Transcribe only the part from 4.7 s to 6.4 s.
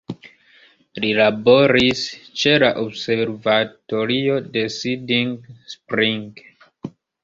Siding Spring.